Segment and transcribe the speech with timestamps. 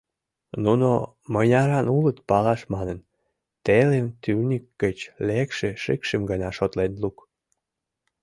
[0.63, 0.89] Нуно
[1.33, 2.99] мынярын улыт палаш манын,
[3.65, 7.17] телым тӱньык гыч лекше шикшым гына шотлен лук.